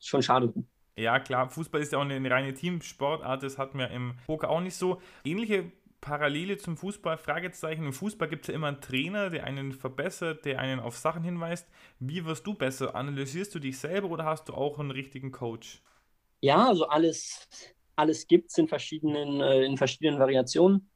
[0.00, 0.54] schon schade.
[0.96, 4.60] Ja, klar, Fußball ist ja auch eine reine Teamsportart, das hat mir im Poker auch
[4.60, 5.00] nicht so.
[5.24, 7.84] Ähnliche Parallele zum Fußball, Fragezeichen.
[7.84, 11.24] Im Fußball gibt es ja immer einen Trainer, der einen verbessert, der einen auf Sachen
[11.24, 11.66] hinweist.
[11.98, 12.94] Wie wirst du besser?
[12.94, 15.82] Analysierst du dich selber oder hast du auch einen richtigen Coach?
[16.40, 17.48] Ja, also alles,
[17.96, 20.90] alles gibt es in verschiedenen, äh, in verschiedenen Variationen.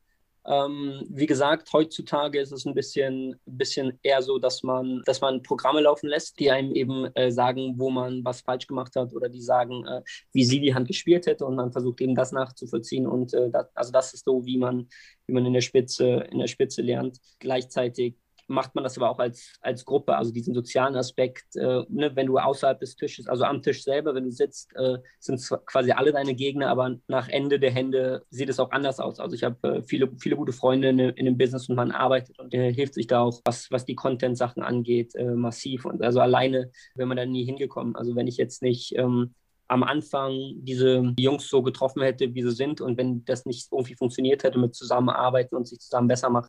[0.47, 5.43] Ähm, wie gesagt, heutzutage ist es ein bisschen, bisschen eher so, dass man, dass man
[5.43, 9.29] Programme laufen lässt, die einem eben äh, sagen, wo man was falsch gemacht hat oder
[9.29, 13.07] die sagen, äh, wie sie die Hand gespielt hätte und man versucht eben das nachzuvollziehen.
[13.07, 14.89] Und äh, das, also das ist so, wie man,
[15.27, 17.19] wie man in der Spitze, in der Spitze lernt.
[17.39, 18.17] Gleichzeitig
[18.49, 22.27] macht man das aber auch als, als Gruppe, also diesen sozialen Aspekt, äh, ne, wenn
[22.27, 26.13] du außerhalb des Tisches, also am Tisch selber, wenn du sitzt, äh, sind quasi alle
[26.13, 29.21] deine Gegner, aber nach Ende der Hände sieht es auch anders aus.
[29.21, 32.39] Also ich habe äh, viele, viele gute Freunde in, in, dem Business und man arbeitet
[32.39, 35.85] und äh, hilft sich da auch, was, was die Content-Sachen angeht, äh, massiv.
[35.85, 37.97] Und also alleine wäre man da nie hingekommen.
[37.97, 39.35] Also wenn ich jetzt nicht ähm,
[39.69, 43.95] am Anfang diese Jungs so getroffen hätte, wie sie sind und wenn das nicht irgendwie
[43.95, 46.49] funktioniert hätte mit Zusammenarbeiten und sich zusammen besser machen,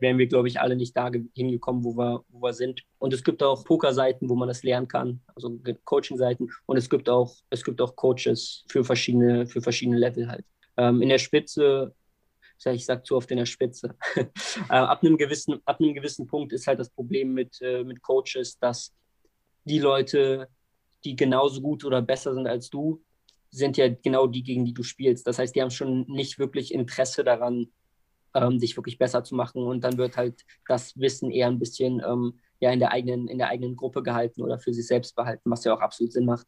[0.00, 2.82] wären wir, glaube ich, alle nicht da hingekommen, wo wir, wo wir sind.
[2.98, 6.48] Und es gibt auch Poker-Seiten, wo man das lernen kann, also Coaching-Seiten.
[6.66, 10.44] Und es gibt auch, es gibt auch Coaches für verschiedene, für verschiedene Level halt.
[10.76, 11.94] Ähm, in der Spitze,
[12.64, 14.28] ich sage zu oft in der Spitze, äh,
[14.68, 18.58] ab, einem gewissen, ab einem gewissen Punkt ist halt das Problem mit, äh, mit Coaches,
[18.58, 18.94] dass
[19.64, 20.48] die Leute,
[21.04, 23.02] die genauso gut oder besser sind als du,
[23.50, 25.26] sind ja genau die, gegen die du spielst.
[25.26, 27.68] Das heißt, die haben schon nicht wirklich Interesse daran,
[28.40, 29.62] ähm, dich wirklich besser zu machen.
[29.62, 33.38] Und dann wird halt das Wissen eher ein bisschen ähm, ja, in, der eigenen, in
[33.38, 36.46] der eigenen Gruppe gehalten oder für sich selbst behalten, was ja auch absolut Sinn macht.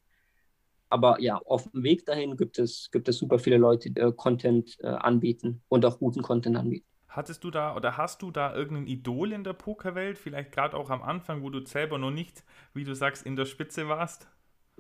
[0.88, 4.12] Aber ja, auf dem Weg dahin gibt es, gibt es super viele Leute, die äh,
[4.12, 6.87] Content äh, anbieten und auch guten Content anbieten.
[7.09, 10.18] Hattest du da oder hast du da irgendein Idol in der Pokerwelt?
[10.18, 13.46] Vielleicht gerade auch am Anfang, wo du selber noch nicht, wie du sagst, in der
[13.46, 14.29] Spitze warst?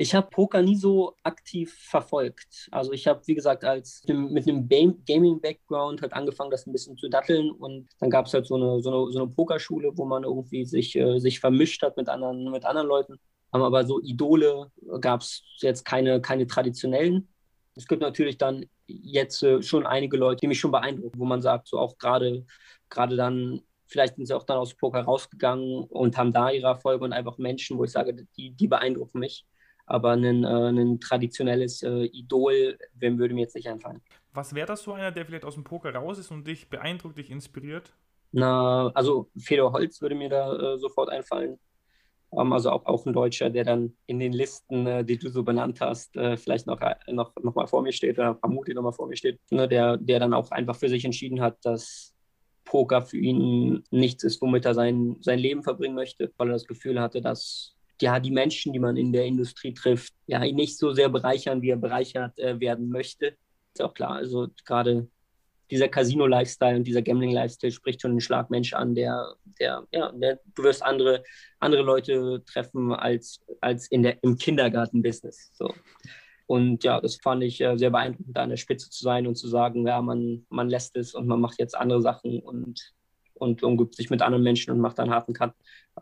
[0.00, 2.70] Ich habe Poker nie so aktiv verfolgt.
[2.70, 7.10] Also ich habe, wie gesagt, als mit einem Gaming-Background halt angefangen, das ein bisschen zu
[7.10, 10.24] datteln und dann gab es halt so eine, so eine, so eine Pokerschule, wo man
[10.24, 13.20] irgendwie sich, äh, sich vermischt hat mit anderen, mit anderen Leuten.
[13.50, 17.28] Aber so Idole gab es jetzt keine, keine traditionellen.
[17.76, 21.42] Es gibt natürlich dann jetzt äh, schon einige Leute, die mich schon beeindrucken, wo man
[21.42, 22.46] sagt, so auch gerade
[22.88, 27.04] gerade dann vielleicht sind sie auch dann aus Poker rausgegangen und haben da ihre Erfolge
[27.04, 29.44] und einfach Menschen, wo ich sage, die, die beeindrucken mich.
[29.90, 34.00] Aber ein, äh, ein traditionelles äh, Idol, wem würde mir jetzt nicht einfallen.
[34.32, 37.18] Was wäre das so einer, der vielleicht aus dem Poker raus ist und dich beeindruckt,
[37.18, 37.92] dich inspiriert?
[38.30, 41.58] Na, also Fedor Holz würde mir da äh, sofort einfallen.
[42.32, 45.42] Ähm, also auch, auch ein Deutscher, der dann in den Listen, äh, die du so
[45.42, 48.82] benannt hast, äh, vielleicht noch, äh, noch, noch mal vor mir steht oder vermutlich noch
[48.82, 49.40] mal vor mir steht.
[49.50, 52.14] Ne, der, der dann auch einfach für sich entschieden hat, dass
[52.64, 56.68] Poker für ihn nichts ist, womit er sein, sein Leben verbringen möchte, weil er das
[56.68, 60.92] Gefühl hatte, dass ja, die Menschen, die man in der Industrie trifft, ja, nicht so
[60.92, 63.36] sehr bereichern, wie er bereichert äh, werden möchte.
[63.74, 64.12] Ist auch klar.
[64.12, 65.08] Also gerade
[65.70, 70.62] dieser Casino-Lifestyle und dieser Gambling-Lifestyle spricht schon einen Schlagmensch an, der, der, ja, der, du
[70.64, 71.22] wirst andere,
[71.60, 75.52] andere Leute treffen als, als in der, im Kindergarten-Business.
[75.54, 75.72] So.
[76.46, 79.36] Und ja, das fand ich äh, sehr beeindruckend, da an der Spitze zu sein und
[79.36, 82.92] zu sagen, ja, man, man lässt es und man macht jetzt andere Sachen und,
[83.34, 85.54] und umgibt sich mit anderen Menschen und macht dann harten Cut.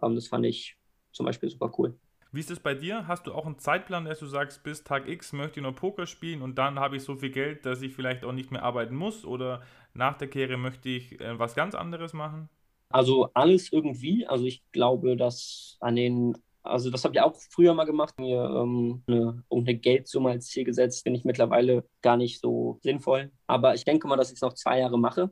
[0.03, 0.78] Ähm, das fand ich
[1.13, 1.99] zum Beispiel super cool.
[2.31, 3.07] Wie ist es bei dir?
[3.07, 6.07] Hast du auch einen Zeitplan, dass du sagst, bis Tag X möchte ich noch Poker
[6.07, 8.95] spielen und dann habe ich so viel Geld, dass ich vielleicht auch nicht mehr arbeiten
[8.95, 9.25] muss?
[9.25, 9.63] Oder
[9.95, 12.51] nach der Kehre möchte ich äh, was ganz anderes machen?
[12.91, 14.27] Also alles irgendwie.
[14.27, 16.35] Also ich glaube, dass an den
[16.69, 20.65] also das habe ich auch früher mal gemacht, mir ähm, eine, irgendeine Geldsumme als Ziel
[20.65, 23.33] gesetzt, finde ich mittlerweile gar nicht so sinnvoll.
[23.47, 25.31] Aber ich denke mal, dass ich es noch zwei Jahre mache.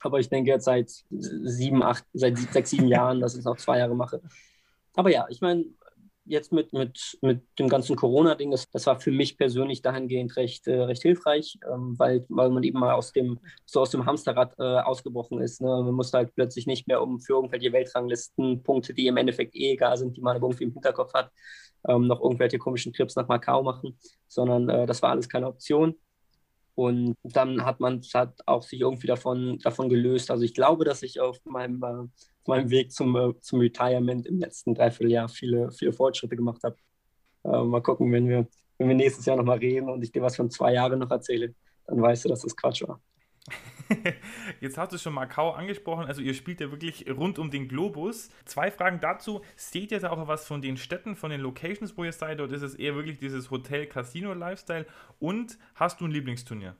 [0.00, 3.56] Aber ich denke jetzt seit sieben, acht, seit sechs, sieben Jahren, dass ich es noch
[3.56, 4.22] zwei Jahre mache.
[4.98, 5.64] Aber ja, ich meine,
[6.24, 10.66] jetzt mit, mit, mit dem ganzen Corona-Ding, das, das war für mich persönlich dahingehend recht,
[10.66, 14.56] äh, recht hilfreich, ähm, weil, weil man eben mal aus dem, so aus dem Hamsterrad
[14.58, 15.60] äh, ausgebrochen ist.
[15.60, 15.68] Ne?
[15.68, 19.74] Man musste halt plötzlich nicht mehr um für irgendwelche Weltranglisten Punkte, die im Endeffekt eh
[19.74, 21.30] egal sind, die man irgendwie im Hinterkopf hat,
[21.86, 25.94] ähm, noch irgendwelche komischen Trips nach Macau machen, sondern äh, das war alles keine Option.
[26.78, 30.30] Und dann hat man hat auch sich irgendwie davon, davon gelöst.
[30.30, 32.06] Also ich glaube, dass ich auf meinem, äh,
[32.46, 36.76] meinem Weg zum, äh, zum Retirement im letzten Dreivierteljahr viele, viele Fortschritte gemacht habe.
[37.42, 38.46] Äh, mal gucken, wenn wir,
[38.78, 41.52] wenn wir nächstes Jahr nochmal reden und ich dir was von zwei Jahren noch erzähle,
[41.88, 43.02] dann weißt du, dass das Quatsch war.
[44.60, 48.30] Jetzt hast du schon Macau angesprochen, also ihr spielt ja wirklich rund um den Globus.
[48.44, 49.40] Zwei Fragen dazu.
[49.56, 52.54] Seht ihr da auch was von den Städten, von den Locations, wo ihr seid, oder
[52.54, 54.86] ist es eher wirklich dieses Hotel-Casino-Lifestyle?
[55.18, 56.76] Und hast du ein Lieblingsturnier?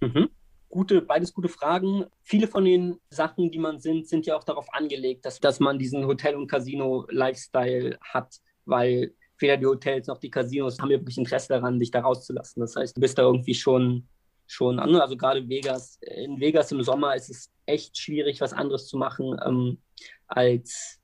[0.00, 0.28] Mhm.
[0.68, 2.04] Gute, beides gute Fragen.
[2.22, 5.78] Viele von den Sachen, die man sind, sind ja auch darauf angelegt, dass, dass man
[5.78, 11.16] diesen Hotel- und Casino-Lifestyle hat, weil weder die Hotels noch die Casinos haben ja wirklich
[11.16, 12.60] Interesse daran, dich da rauszulassen.
[12.60, 14.06] Das heißt, du bist da irgendwie schon
[14.48, 14.96] schon an.
[14.96, 19.38] Also gerade Vegas, in Vegas im Sommer ist es echt schwierig, was anderes zu machen,
[19.46, 19.78] ähm,
[20.26, 20.98] als,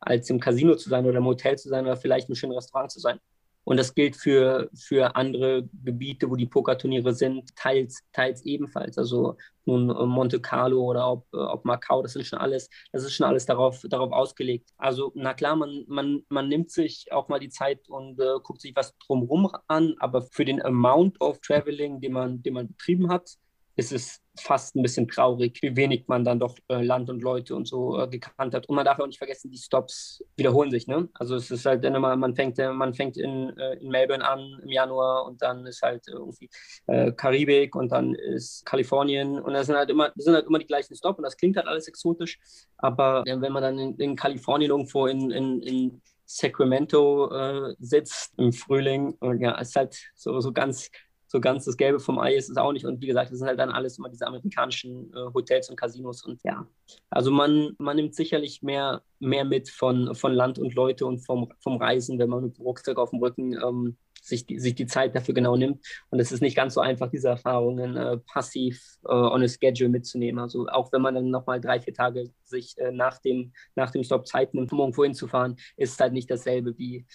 [0.00, 2.90] als im Casino zu sein oder im Hotel zu sein oder vielleicht im schönen Restaurant
[2.90, 3.20] zu sein.
[3.66, 8.96] Und das gilt für, für andere Gebiete, wo die Pokerturniere sind, teils, teils ebenfalls.
[8.96, 13.02] Also nun äh, Monte Carlo oder ob, äh, ob Macau, das sind schon alles, das
[13.02, 14.70] ist schon alles darauf, darauf ausgelegt.
[14.78, 18.60] Also, na klar, man, man, man nimmt sich auch mal die Zeit und äh, guckt
[18.60, 23.10] sich was drumherum an, aber für den Amount of Traveling, den man, den man betrieben
[23.10, 23.36] hat,
[23.76, 27.54] ist es fast ein bisschen traurig, wie wenig man dann doch äh, Land und Leute
[27.54, 28.68] und so äh, gekannt hat.
[28.68, 30.86] Und man darf auch nicht vergessen, die Stops wiederholen sich.
[30.86, 31.08] Ne?
[31.14, 34.60] Also es ist halt immer, man fängt, äh, man fängt in, äh, in Melbourne an
[34.62, 36.48] im Januar und dann ist halt irgendwie
[36.86, 40.66] äh, Karibik und dann ist Kalifornien und das sind halt immer, sind halt immer die
[40.66, 42.38] gleichen Stops und das klingt halt alles exotisch.
[42.78, 48.52] Aber wenn man dann in, in Kalifornien irgendwo in, in, in Sacramento äh, sitzt im
[48.52, 49.12] Frühling.
[49.20, 50.90] Und ja, ist halt so, so ganz
[51.36, 52.86] so ganz das Gelbe vom Ei ist es auch nicht.
[52.86, 56.24] Und wie gesagt, das sind halt dann alles immer diese amerikanischen äh, Hotels und Casinos.
[56.24, 56.66] Und ja,
[57.10, 61.52] also man, man nimmt sicherlich mehr, mehr mit von, von Land und Leute und vom,
[61.60, 64.86] vom Reisen, wenn man mit dem Rucksack auf dem Rücken ähm, sich, die, sich die
[64.86, 65.84] Zeit dafür genau nimmt.
[66.08, 69.90] Und es ist nicht ganz so einfach, diese Erfahrungen äh, passiv äh, on a schedule
[69.90, 70.40] mitzunehmen.
[70.40, 74.02] Also auch wenn man dann nochmal drei, vier Tage sich äh, nach, dem, nach dem
[74.02, 77.06] Stop Zeit nimmt, um irgendwo hinzufahren, ist es halt nicht dasselbe wie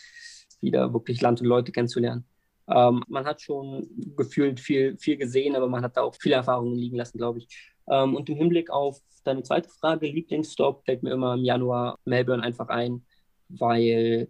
[0.61, 2.23] wieder wirklich Land und Leute kennenzulernen.
[2.73, 6.75] Ähm, man hat schon gefühlt viel, viel gesehen, aber man hat da auch viele Erfahrungen
[6.75, 7.47] liegen lassen, glaube ich.
[7.89, 12.43] Ähm, und im Hinblick auf deine zweite Frage, Lieblingsstop, fällt mir immer im Januar Melbourne
[12.43, 13.05] einfach ein,
[13.49, 14.27] weil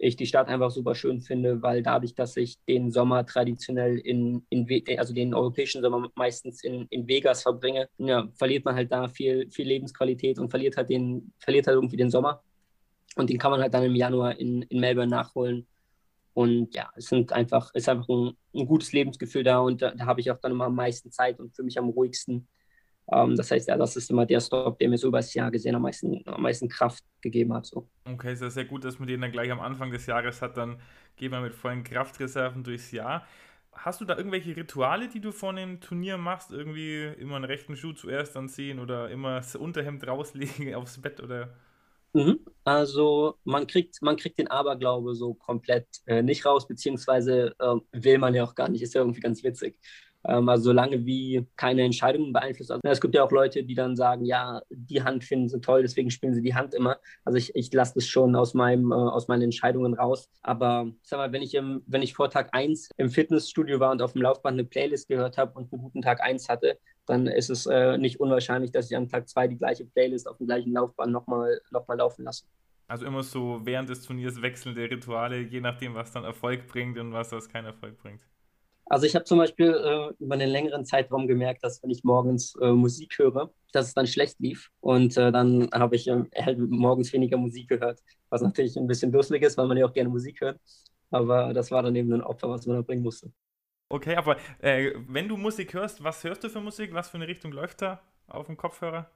[0.00, 4.44] ich die Stadt einfach super schön finde, weil dadurch, dass ich den Sommer traditionell in,
[4.48, 4.66] in
[4.98, 9.50] also den europäischen Sommer meistens in, in Vegas verbringe, ja, verliert man halt da viel,
[9.50, 12.42] viel Lebensqualität und verliert halt den, verliert halt irgendwie den Sommer.
[13.16, 15.66] Und den kann man halt dann im Januar in, in Melbourne nachholen.
[16.32, 20.06] Und ja, es sind einfach, ist einfach ein, ein gutes Lebensgefühl da und da, da
[20.06, 22.48] habe ich auch dann immer am meisten Zeit und für mich am ruhigsten.
[23.12, 25.50] Ähm, das heißt, ja, das ist immer der Stop, der mir so über das Jahr
[25.50, 27.66] gesehen am meisten, am meisten Kraft gegeben hat.
[27.66, 27.88] So.
[28.04, 30.56] Okay, ist ja sehr gut, dass man den dann gleich am Anfang des Jahres hat,
[30.56, 30.80] dann
[31.16, 33.26] geht man mit vollen Kraftreserven durchs Jahr.
[33.72, 36.50] Hast du da irgendwelche Rituale, die du vor einem Turnier machst?
[36.50, 41.54] Irgendwie immer einen rechten Schuh zuerst anziehen oder immer das Unterhemd rauslegen aufs Bett oder?
[42.12, 42.40] Mhm.
[42.64, 48.18] Also man kriegt, man kriegt den Aberglaube so komplett äh, nicht raus, beziehungsweise äh, will
[48.18, 49.78] man ja auch gar nicht, ist ja irgendwie ganz witzig.
[50.24, 52.70] Ähm, also solange wie keine Entscheidungen beeinflusst.
[52.70, 55.82] Also, es gibt ja auch Leute, die dann sagen, ja, die Hand finden sie toll,
[55.82, 56.98] deswegen spielen sie die Hand immer.
[57.24, 60.28] Also ich, ich lasse das schon aus, meinem, äh, aus meinen Entscheidungen raus.
[60.42, 64.02] Aber sag mal, wenn ich, im, wenn ich vor Tag 1 im Fitnessstudio war und
[64.02, 66.78] auf dem Laufband eine Playlist gehört habe und einen guten Tag 1 hatte,
[67.10, 70.38] dann ist es äh, nicht unwahrscheinlich, dass ich am Tag 2 die gleiche Playlist auf
[70.38, 72.44] dem gleichen Laufband nochmal noch mal laufen lasse.
[72.86, 77.12] Also immer so während des Turniers wechselnde Rituale, je nachdem, was dann Erfolg bringt und
[77.12, 78.20] was das keinen Erfolg bringt.
[78.86, 82.56] Also ich habe zum Beispiel äh, über einen längeren Zeitraum gemerkt, dass wenn ich morgens
[82.60, 84.70] äh, Musik höre, dass es dann schlecht lief.
[84.80, 89.12] Und äh, dann habe ich äh, halt morgens weniger Musik gehört, was natürlich ein bisschen
[89.12, 90.60] dusselig ist, weil man ja auch gerne Musik hört.
[91.10, 93.32] Aber das war dann eben ein Opfer, was man da bringen musste.
[93.90, 96.94] Okay, aber äh, wenn du Musik hörst, was hörst du für Musik?
[96.94, 99.10] Was für eine Richtung läuft da auf dem Kopfhörer?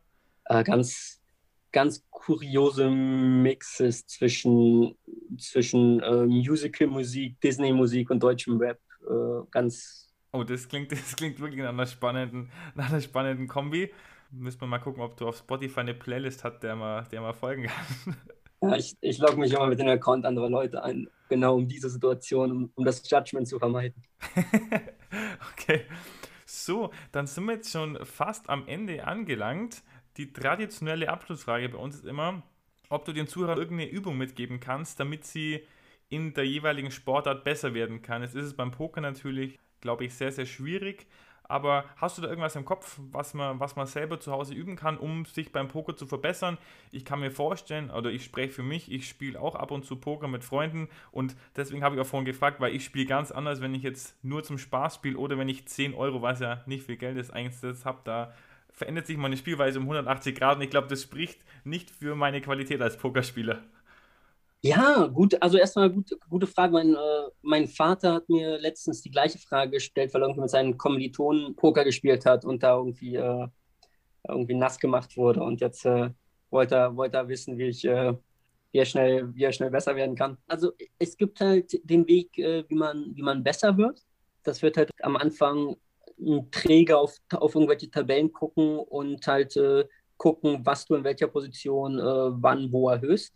[0.46, 1.22] Äh, ganz,
[1.70, 4.96] ganz kuriose Mixes zwischen,
[5.38, 10.12] zwischen Musical-Musik, Disney-Musik und deutschem Rap äh, ganz.
[10.32, 13.92] Oh, das klingt, das klingt wirklich nach einer spannenden, nach einer spannenden Kombi.
[14.30, 17.34] Müssen wir mal gucken, ob du auf Spotify eine Playlist hast, der man, der man
[17.34, 18.16] folgen kann.
[18.70, 21.88] Ja, ich, ich logge mich immer mit dem Account anderer Leute ein, genau um diese
[21.88, 24.03] Situation, um, um das Judgment zu vermeiden.
[25.53, 25.83] okay.
[26.46, 29.83] So, dann sind wir jetzt schon fast am Ende angelangt.
[30.16, 32.42] Die traditionelle Abschlussfrage bei uns ist immer,
[32.88, 35.62] ob du den Zuhörern irgendeine Übung mitgeben kannst, damit sie
[36.09, 38.22] in der jeweiligen Sportart besser werden kann.
[38.22, 41.07] Jetzt ist es beim Poker natürlich, glaube ich, sehr, sehr schwierig.
[41.46, 44.76] Aber hast du da irgendwas im Kopf, was man, was man selber zu Hause üben
[44.76, 46.57] kann, um sich beim Poker zu verbessern?
[46.90, 49.96] Ich kann mir vorstellen, oder ich spreche für mich, ich spiele auch ab und zu
[49.96, 53.61] Poker mit Freunden und deswegen habe ich auch vorhin gefragt, weil ich spiele ganz anders,
[53.61, 56.87] wenn ich jetzt nur zum Spaß spiele oder wenn ich 10 Euro, was ja nicht
[56.87, 58.33] viel Geld ist, eingesetzt habe, da
[58.72, 62.40] verändert sich meine Spielweise um 180 Grad und ich glaube, das spricht nicht für meine
[62.40, 63.61] Qualität als Pokerspieler.
[64.64, 66.72] Ja, gut, also erstmal gut, gute Frage.
[66.72, 70.50] Mein, äh, mein Vater hat mir letztens die gleiche Frage gestellt, weil er irgendwie mit
[70.50, 73.46] seinen Kommilitonen Poker gespielt hat und da irgendwie, äh,
[74.27, 75.42] irgendwie nass gemacht wurde.
[75.42, 76.09] Und jetzt äh,
[76.48, 78.14] wollte, er, wollte er wissen, wie ich, äh,
[78.72, 80.38] wie, er schnell, wie er schnell besser werden kann.
[80.46, 84.00] Also es gibt halt den Weg, äh, wie, man, wie man besser wird.
[84.44, 85.77] Das wird halt am Anfang
[86.18, 89.85] ein Träger auf, auf irgendwelche Tabellen gucken und halt äh,
[90.16, 93.35] gucken, was du in welcher Position wann wo erhöhst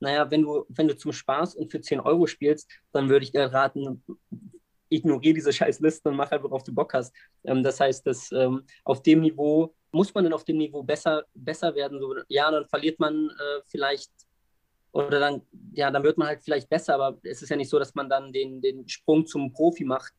[0.00, 3.32] naja, wenn du, wenn du zum Spaß und für 10 Euro spielst, dann würde ich
[3.32, 4.02] dir raten,
[4.88, 7.14] ignoriere diese scheiß Liste und mach halt, worauf du Bock hast.
[7.44, 11.24] Ähm, das heißt, dass ähm, auf dem Niveau, muss man dann auf dem Niveau besser,
[11.34, 11.98] besser werden?
[12.00, 14.10] So, ja, dann verliert man äh, vielleicht
[14.92, 17.78] oder dann, ja, dann wird man halt vielleicht besser, aber es ist ja nicht so,
[17.78, 20.14] dass man dann den, den Sprung zum Profi macht,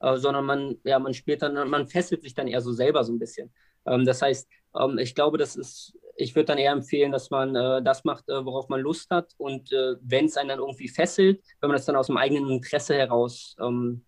[0.00, 3.12] äh, sondern man, ja, man spielt dann, man fesselt sich dann eher so selber so
[3.12, 3.52] ein bisschen.
[3.86, 4.48] Ähm, das heißt,
[4.80, 8.28] ähm, ich glaube, das ist ich würde dann eher empfehlen, dass man äh, das macht,
[8.28, 9.32] äh, worauf man Lust hat.
[9.38, 12.50] Und äh, wenn es einen dann irgendwie fesselt, wenn man das dann aus dem eigenen
[12.50, 14.04] Interesse heraus ähm,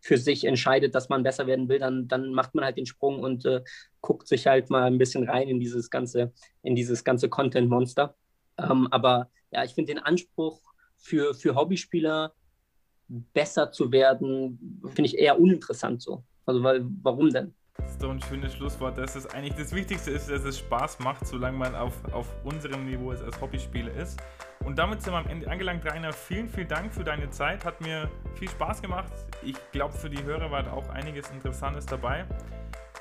[0.00, 3.20] für sich entscheidet, dass man besser werden will, dann, dann macht man halt den Sprung
[3.20, 3.62] und äh,
[4.00, 8.14] guckt sich halt mal ein bisschen rein in dieses ganze, in dieses ganze Content-Monster.
[8.58, 10.60] Ähm, aber ja, ich finde den Anspruch
[10.96, 12.32] für, für Hobbyspieler
[13.08, 16.24] besser zu werden, finde ich eher uninteressant so.
[16.44, 17.54] Also weil, warum denn?
[17.78, 20.98] Das ist doch ein schönes Schlusswort, dass es eigentlich das Wichtigste ist, dass es Spaß
[21.00, 24.20] macht, solange man auf, auf unserem Niveau ist, als Hobbyspieler ist.
[24.64, 26.12] Und damit sind wir am Ende angelangt, Rainer.
[26.12, 27.64] Vielen, vielen Dank für deine Zeit.
[27.64, 29.12] Hat mir viel Spaß gemacht.
[29.42, 32.24] Ich glaube, für die Hörer war da auch einiges Interessantes dabei.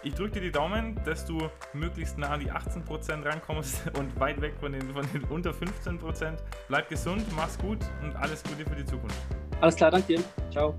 [0.03, 4.39] Ich drücke dir die Daumen, dass du möglichst nah an die 18% rankommst und weit
[4.39, 6.33] weg von den, von den unter 15%.
[6.67, 9.17] Bleib gesund, mach's gut und alles Gute für die Zukunft.
[9.61, 10.23] Alles klar, danke dir.
[10.51, 10.75] Ciao.